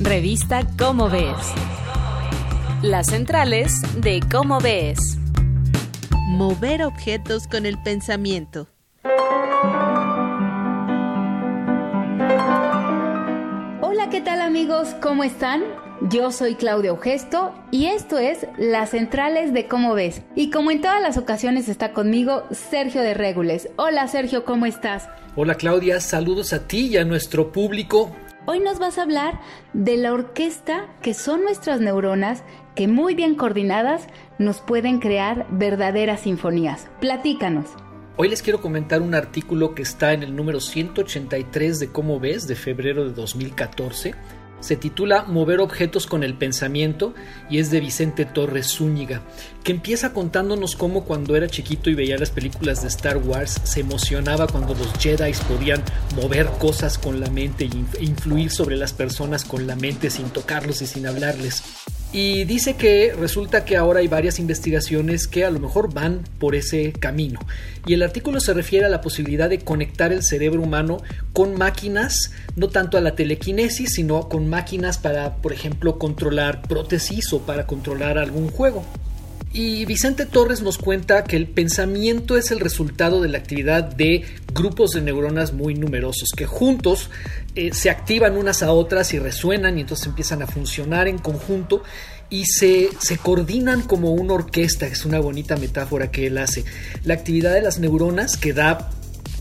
Revista 0.00 0.64
Cómo 0.78 1.10
Ves. 1.10 1.34
Las 2.82 3.08
centrales 3.08 3.72
de 3.96 4.20
Cómo 4.30 4.60
Ves. 4.60 5.18
Mover 6.28 6.84
objetos 6.84 7.48
con 7.48 7.66
el 7.66 7.82
pensamiento. 7.82 8.68
Hola, 13.82 14.08
¿qué 14.08 14.20
tal 14.20 14.40
amigos? 14.40 14.94
¿Cómo 15.02 15.24
están? 15.24 15.64
Yo 16.02 16.30
soy 16.30 16.54
Claudia 16.54 16.90
Augesto 16.90 17.52
y 17.72 17.86
esto 17.86 18.18
es 18.18 18.46
Las 18.56 18.90
Centrales 18.90 19.52
de 19.52 19.66
Cómo 19.66 19.94
Ves. 19.94 20.22
Y 20.36 20.50
como 20.50 20.70
en 20.70 20.80
todas 20.80 21.02
las 21.02 21.16
ocasiones 21.16 21.68
está 21.68 21.92
conmigo 21.92 22.44
Sergio 22.52 23.02
de 23.02 23.14
Régules. 23.14 23.68
Hola 23.74 24.06
Sergio, 24.06 24.44
¿cómo 24.44 24.64
estás? 24.64 25.08
Hola 25.34 25.56
Claudia, 25.56 25.98
saludos 25.98 26.52
a 26.52 26.68
ti 26.68 26.86
y 26.86 26.98
a 26.98 27.04
nuestro 27.04 27.50
público. 27.50 28.14
Hoy 28.50 28.60
nos 28.60 28.78
vas 28.78 28.96
a 28.96 29.02
hablar 29.02 29.38
de 29.74 29.98
la 29.98 30.10
orquesta 30.10 30.86
que 31.02 31.12
son 31.12 31.42
nuestras 31.42 31.82
neuronas 31.82 32.44
que 32.74 32.88
muy 32.88 33.14
bien 33.14 33.34
coordinadas 33.34 34.06
nos 34.38 34.62
pueden 34.62 35.00
crear 35.00 35.46
verdaderas 35.50 36.20
sinfonías. 36.20 36.88
Platícanos. 36.98 37.66
Hoy 38.16 38.30
les 38.30 38.40
quiero 38.40 38.62
comentar 38.62 39.02
un 39.02 39.14
artículo 39.14 39.74
que 39.74 39.82
está 39.82 40.14
en 40.14 40.22
el 40.22 40.34
número 40.34 40.60
183 40.60 41.78
de 41.78 41.92
Cómo 41.92 42.20
ves 42.20 42.48
de 42.48 42.56
febrero 42.56 43.04
de 43.04 43.12
2014 43.12 44.14
se 44.60 44.76
titula 44.76 45.24
Mover 45.24 45.60
objetos 45.60 46.06
con 46.06 46.24
el 46.24 46.34
pensamiento 46.34 47.14
y 47.50 47.58
es 47.58 47.70
de 47.70 47.80
Vicente 47.80 48.24
Torres 48.24 48.68
Zúñiga, 48.68 49.22
que 49.64 49.72
empieza 49.72 50.12
contándonos 50.12 50.76
cómo 50.76 51.04
cuando 51.04 51.36
era 51.36 51.48
chiquito 51.48 51.90
y 51.90 51.94
veía 51.94 52.18
las 52.18 52.30
películas 52.30 52.82
de 52.82 52.88
Star 52.88 53.18
Wars 53.18 53.60
se 53.64 53.80
emocionaba 53.80 54.46
cuando 54.46 54.74
los 54.74 54.92
Jedi 54.98 55.32
podían 55.48 55.82
mover 56.16 56.46
cosas 56.58 56.98
con 56.98 57.20
la 57.20 57.30
mente 57.30 57.68
e 57.98 58.04
influir 58.04 58.50
sobre 58.50 58.76
las 58.76 58.92
personas 58.92 59.44
con 59.44 59.66
la 59.66 59.76
mente 59.76 60.10
sin 60.10 60.30
tocarlos 60.30 60.82
y 60.82 60.86
sin 60.86 61.06
hablarles. 61.06 61.62
Y 62.10 62.44
dice 62.44 62.74
que 62.74 63.12
resulta 63.12 63.66
que 63.66 63.76
ahora 63.76 64.00
hay 64.00 64.08
varias 64.08 64.38
investigaciones 64.38 65.26
que 65.26 65.44
a 65.44 65.50
lo 65.50 65.60
mejor 65.60 65.92
van 65.92 66.24
por 66.38 66.54
ese 66.54 66.92
camino. 66.92 67.38
Y 67.86 67.92
el 67.92 68.02
artículo 68.02 68.40
se 68.40 68.54
refiere 68.54 68.86
a 68.86 68.88
la 68.88 69.02
posibilidad 69.02 69.50
de 69.50 69.58
conectar 69.58 70.10
el 70.10 70.22
cerebro 70.22 70.62
humano 70.62 71.02
con 71.34 71.58
máquinas, 71.58 72.32
no 72.56 72.68
tanto 72.68 72.96
a 72.96 73.02
la 73.02 73.14
telequinesis, 73.14 73.90
sino 73.94 74.30
con 74.30 74.48
máquinas 74.48 74.96
para, 74.96 75.36
por 75.36 75.52
ejemplo, 75.52 75.98
controlar 75.98 76.62
prótesis 76.62 77.30
o 77.34 77.40
para 77.40 77.66
controlar 77.66 78.16
algún 78.16 78.48
juego. 78.50 78.86
Y 79.52 79.86
Vicente 79.86 80.26
Torres 80.26 80.60
nos 80.60 80.76
cuenta 80.76 81.24
que 81.24 81.36
el 81.36 81.46
pensamiento 81.46 82.36
es 82.36 82.50
el 82.50 82.60
resultado 82.60 83.22
de 83.22 83.28
la 83.28 83.38
actividad 83.38 83.82
de 83.82 84.24
grupos 84.52 84.90
de 84.90 85.00
neuronas 85.00 85.54
muy 85.54 85.74
numerosos 85.74 86.28
que 86.36 86.44
juntos 86.44 87.10
eh, 87.54 87.70
se 87.72 87.88
activan 87.88 88.36
unas 88.36 88.62
a 88.62 88.72
otras 88.72 89.14
y 89.14 89.18
resuenan 89.18 89.78
y 89.78 89.82
entonces 89.82 90.06
empiezan 90.06 90.42
a 90.42 90.46
funcionar 90.46 91.08
en 91.08 91.18
conjunto 91.18 91.82
y 92.28 92.44
se, 92.44 92.90
se 93.00 93.16
coordinan 93.16 93.82
como 93.82 94.12
una 94.12 94.34
orquesta, 94.34 94.86
es 94.86 95.06
una 95.06 95.18
bonita 95.18 95.56
metáfora 95.56 96.10
que 96.10 96.26
él 96.26 96.36
hace. 96.36 96.64
La 97.04 97.14
actividad 97.14 97.54
de 97.54 97.62
las 97.62 97.78
neuronas 97.78 98.36
que 98.36 98.52
da 98.52 98.90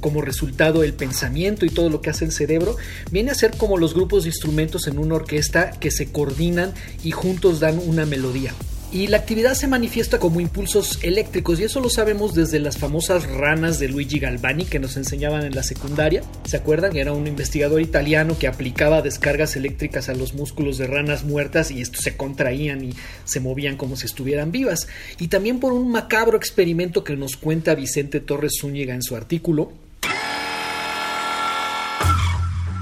como 0.00 0.22
resultado 0.22 0.84
el 0.84 0.92
pensamiento 0.94 1.66
y 1.66 1.70
todo 1.70 1.90
lo 1.90 2.00
que 2.00 2.10
hace 2.10 2.24
el 2.24 2.30
cerebro, 2.30 2.76
viene 3.10 3.32
a 3.32 3.34
ser 3.34 3.56
como 3.56 3.76
los 3.76 3.94
grupos 3.94 4.22
de 4.22 4.28
instrumentos 4.28 4.86
en 4.86 4.98
una 4.98 5.16
orquesta 5.16 5.72
que 5.72 5.90
se 5.90 6.12
coordinan 6.12 6.74
y 7.02 7.10
juntos 7.10 7.58
dan 7.58 7.80
una 7.84 8.06
melodía. 8.06 8.54
Y 8.96 9.08
la 9.08 9.18
actividad 9.18 9.52
se 9.52 9.68
manifiesta 9.68 10.18
como 10.18 10.40
impulsos 10.40 11.00
eléctricos 11.02 11.60
y 11.60 11.64
eso 11.64 11.80
lo 11.80 11.90
sabemos 11.90 12.32
desde 12.32 12.58
las 12.58 12.78
famosas 12.78 13.26
ranas 13.26 13.78
de 13.78 13.90
Luigi 13.90 14.18
Galvani 14.18 14.64
que 14.64 14.78
nos 14.78 14.96
enseñaban 14.96 15.44
en 15.44 15.54
la 15.54 15.62
secundaria. 15.62 16.22
¿Se 16.46 16.56
acuerdan? 16.56 16.96
Era 16.96 17.12
un 17.12 17.26
investigador 17.26 17.82
italiano 17.82 18.38
que 18.38 18.46
aplicaba 18.46 19.02
descargas 19.02 19.54
eléctricas 19.54 20.08
a 20.08 20.14
los 20.14 20.32
músculos 20.32 20.78
de 20.78 20.86
ranas 20.86 21.24
muertas 21.24 21.70
y 21.70 21.82
estos 21.82 22.04
se 22.04 22.16
contraían 22.16 22.84
y 22.84 22.94
se 23.26 23.38
movían 23.38 23.76
como 23.76 23.96
si 23.96 24.06
estuvieran 24.06 24.50
vivas. 24.50 24.88
Y 25.18 25.28
también 25.28 25.60
por 25.60 25.74
un 25.74 25.90
macabro 25.90 26.38
experimento 26.38 27.04
que 27.04 27.16
nos 27.16 27.36
cuenta 27.36 27.74
Vicente 27.74 28.20
Torres 28.20 28.52
Zúñiga 28.58 28.94
en 28.94 29.02
su 29.02 29.14
artículo, 29.14 29.72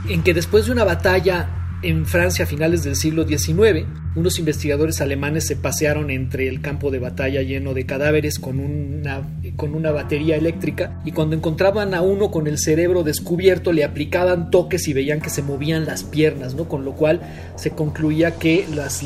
en 0.08 0.22
que 0.22 0.32
después 0.32 0.66
de 0.66 0.70
una 0.70 0.84
batalla 0.84 1.63
en 1.84 2.06
Francia 2.06 2.44
a 2.44 2.48
finales 2.48 2.82
del 2.82 2.96
siglo 2.96 3.28
XIX, 3.28 3.86
unos 4.16 4.38
investigadores 4.38 5.00
alemanes 5.00 5.46
se 5.46 5.54
pasearon 5.56 6.10
entre 6.10 6.48
el 6.48 6.60
campo 6.60 6.90
de 6.90 6.98
batalla 6.98 7.42
lleno 7.42 7.74
de 7.74 7.84
cadáveres 7.84 8.38
con 8.38 8.58
una, 8.58 9.28
con 9.56 9.74
una 9.74 9.90
batería 9.90 10.36
eléctrica 10.36 11.02
y 11.04 11.12
cuando 11.12 11.36
encontraban 11.36 11.92
a 11.92 12.00
uno 12.00 12.30
con 12.30 12.46
el 12.46 12.58
cerebro 12.58 13.02
descubierto 13.02 13.72
le 13.72 13.84
aplicaban 13.84 14.50
toques 14.50 14.88
y 14.88 14.94
veían 14.94 15.20
que 15.20 15.30
se 15.30 15.42
movían 15.42 15.84
las 15.84 16.04
piernas, 16.04 16.54
¿no? 16.54 16.68
con 16.68 16.84
lo 16.84 16.92
cual 16.92 17.20
se 17.56 17.70
concluía 17.70 18.38
que 18.38 18.66
las, 18.74 19.02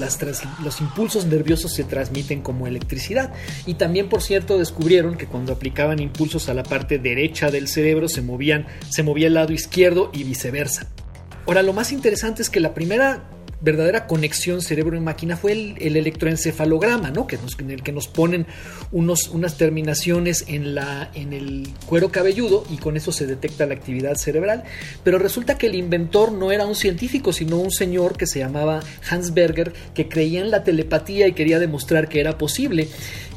los 0.63 0.81
impulsos 0.81 1.27
nerviosos 1.27 1.73
se 1.73 1.85
transmiten 1.85 2.43
como 2.43 2.67
electricidad. 2.67 3.33
Y 3.67 3.75
también, 3.75 4.09
por 4.09 4.23
cierto, 4.23 4.59
descubrieron 4.59 5.17
que 5.17 5.27
cuando 5.27 5.53
aplicaban 5.53 5.99
impulsos 5.99 6.49
a 6.49 6.55
la 6.55 6.63
parte 6.63 6.99
derecha 6.99 7.51
del 7.51 7.67
cerebro 7.67 8.09
se, 8.09 8.23
movían, 8.23 8.67
se 8.89 9.03
movía 9.03 9.27
el 9.27 9.35
lado 9.35 9.53
izquierdo 9.53 10.11
y 10.13 10.23
viceversa. 10.25 10.87
Ahora, 11.49 11.63
lo 11.63 11.73
más 11.73 11.93
interesante 11.93 12.43
es 12.43 12.51
que 12.51 12.61
la 12.61 12.75
primera 12.75 13.25
verdadera 13.63 14.07
conexión 14.07 14.61
cerebro 14.61 15.01
máquina 15.01 15.35
fue 15.35 15.53
el, 15.53 15.97
electroencefalograma, 15.97 17.11
¿no? 17.11 17.27
Que 17.27 17.39
en 17.59 17.71
el 17.71 17.83
que 17.83 17.91
nos 17.91 18.07
ponen 18.07 18.45
unos, 18.93 19.29
unas 19.29 19.57
terminaciones 19.57 20.45
en, 20.47 20.75
la, 20.75 21.11
en 21.15 21.33
el 21.33 21.71
cuero 21.87 22.13
cabelludo 22.13 22.67
y 22.71 22.77
con 22.77 22.99
eso 22.99 23.13
se 23.13 23.27
detecta 23.27 23.65
la 23.65 23.73
actividad 23.73 24.17
cerebral. 24.17 24.65
Pero 25.05 25.19
resulta 25.19 25.57
que 25.57 25.69
el 25.69 25.75
inventor 25.75 26.33
no 26.33 26.53
era 26.53 26.67
un 26.67 26.75
científico, 26.75 27.33
sino 27.33 27.57
un 27.57 27.71
señor 27.71 28.19
que 28.19 28.27
se 28.27 28.41
llamaba 28.41 28.83
Hans 29.09 29.33
Berger, 29.33 29.73
que 29.95 30.07
creía 30.07 30.43
en 30.43 30.51
la 30.51 30.65
telepatía 30.65 31.29
y 31.29 31.33
quería 31.33 31.59
demostrar 31.59 32.11
que 32.11 32.21
era 32.21 32.37
posible. 32.37 32.89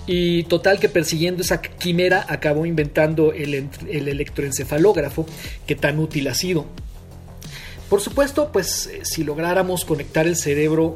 Y 0.06 0.44
total 0.44 0.82
que 0.82 0.90
persiguiendo 0.90 1.44
esa 1.44 1.62
quimera 1.62 2.26
acabó 2.28 2.66
inventando 2.66 3.32
el 3.32 3.70
electroencefalógrafo 3.90 5.26
que 5.66 5.78
tan 5.78 5.98
útil 5.98 6.28
ha 6.28 6.34
sido. 6.34 6.68
Por 7.92 8.00
supuesto, 8.00 8.54
pues 8.54 8.88
eh, 8.88 9.02
si 9.04 9.26
lográramos 9.26 9.84
conectar 9.84 10.26
el 10.26 10.38
cerebro 10.38 10.96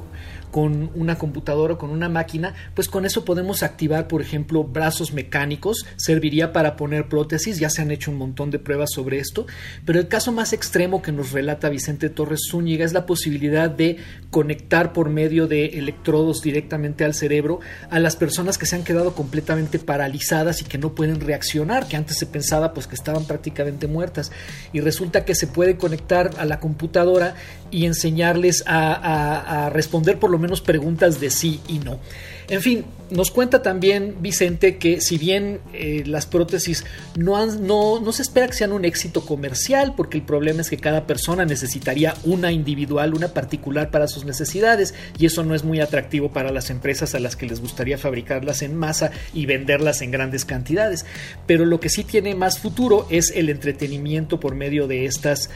con 0.56 0.90
una 0.96 1.18
computadora 1.18 1.74
o 1.74 1.78
con 1.78 1.90
una 1.90 2.08
máquina, 2.08 2.54
pues 2.76 2.88
con 2.88 3.06
eso 3.06 3.26
podemos 3.26 3.62
activar, 3.62 4.08
por 4.08 4.22
ejemplo, 4.22 4.64
brazos 4.64 5.12
mecánicos, 5.12 5.86
serviría 5.98 6.54
para 6.54 6.78
poner 6.78 7.10
prótesis, 7.10 7.60
ya 7.60 7.70
se 7.70 7.82
han 7.82 7.92
hecho 7.92 8.10
un 8.10 8.18
montón 8.18 8.52
de 8.52 8.60
pruebas 8.60 8.92
sobre 8.94 9.20
esto, 9.20 9.48
pero 9.84 10.00
el 10.00 10.08
caso 10.08 10.32
más 10.32 10.54
extremo 10.54 11.02
que 11.02 11.12
nos 11.12 11.34
relata 11.34 11.68
Vicente 11.68 12.10
Torres 12.10 12.48
Zúñiga 12.50 12.86
es 12.86 12.94
la 12.94 13.06
posibilidad 13.06 13.70
de 13.70 13.98
conectar 14.30 14.94
por 14.94 15.10
medio 15.10 15.48
de 15.48 15.78
electrodos 15.78 16.42
directamente 16.42 17.04
al 17.04 17.14
cerebro 17.14 17.60
a 17.90 18.00
las 18.00 18.16
personas 18.16 18.58
que 18.58 18.66
se 18.66 18.78
han 18.78 18.86
quedado 18.86 19.14
completamente 19.14 19.78
paralizadas 19.78 20.62
y 20.62 20.64
que 20.64 20.78
no 20.78 20.96
pueden 20.96 21.20
reaccionar, 21.20 21.90
que 21.90 21.98
antes 21.98 22.18
se 22.18 22.28
pensaba 22.28 22.74
pues 22.74 22.88
que 22.88 22.96
estaban 22.96 23.26
prácticamente 23.26 23.88
muertas. 23.88 24.32
Y 24.72 24.80
resulta 24.80 25.26
que 25.26 25.36
se 25.36 25.48
puede 25.48 25.76
conectar 25.76 26.32
a 26.38 26.46
la 26.46 26.62
computadora 26.62 27.36
y 27.72 27.86
enseñarles 27.86 28.64
a, 28.68 29.66
a 29.66 29.70
responder 29.70 30.18
por 30.18 30.30
lo 30.30 30.40
menos 30.40 30.45
menos 30.46 30.62
preguntas 30.62 31.20
de 31.20 31.30
sí 31.30 31.60
y 31.68 31.80
no. 31.80 32.00
En 32.48 32.62
fin, 32.62 32.86
nos 33.10 33.32
cuenta 33.32 33.62
también 33.62 34.16
Vicente 34.22 34.78
que 34.78 35.02
si 35.02 35.18
bien 35.18 35.60
eh, 35.74 36.04
las 36.06 36.26
prótesis 36.26 36.86
no, 37.16 37.46
no, 37.46 38.00
no 38.00 38.12
se 38.12 38.22
espera 38.22 38.48
que 38.48 38.54
sean 38.54 38.72
un 38.72 38.86
éxito 38.86 39.26
comercial, 39.26 39.94
porque 39.96 40.18
el 40.18 40.24
problema 40.24 40.62
es 40.62 40.70
que 40.70 40.78
cada 40.78 41.06
persona 41.06 41.46
necesitaría 41.46 42.16
una 42.24 42.52
individual, 42.52 43.14
una 43.14 43.30
particular 43.30 43.92
para 43.92 44.08
sus 44.08 44.26
necesidades, 44.26 44.94
y 45.18 45.26
eso 45.26 45.44
no 45.44 45.56
es 45.56 45.64
muy 45.64 45.80
atractivo 45.80 46.32
para 46.32 46.52
las 46.52 46.70
empresas 46.70 47.16
a 47.16 47.20
las 47.20 47.36
que 47.36 47.46
les 47.46 47.62
gustaría 47.62 47.98
fabricarlas 47.98 48.62
en 48.62 48.76
masa 48.76 49.12
y 49.34 49.46
venderlas 49.46 50.02
en 50.02 50.12
grandes 50.12 50.46
cantidades. 50.46 51.06
Pero 51.46 51.66
lo 51.66 51.80
que 51.80 51.90
sí 51.90 52.04
tiene 52.04 52.36
más 52.36 52.60
futuro 52.60 53.08
es 53.10 53.32
el 53.36 53.50
entretenimiento 53.50 54.40
por 54.40 54.56
medio 54.56 54.88
de 54.88 55.06
estas 55.06 55.50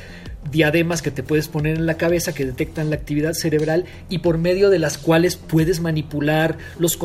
diademas 0.51 1.01
que 1.01 1.11
te 1.11 1.23
puedes 1.23 1.47
poner 1.47 1.77
en 1.77 1.85
la 1.85 1.97
cabeza 1.97 2.33
que 2.33 2.45
detectan 2.45 2.89
la 2.89 2.95
actividad 2.95 3.33
cerebral 3.33 3.85
y 4.09 4.19
por 4.19 4.37
medio 4.37 4.69
de 4.69 4.79
las 4.79 4.97
cuales 4.97 5.35
puedes 5.35 5.81
manipular 5.81 6.57
los 6.79 6.97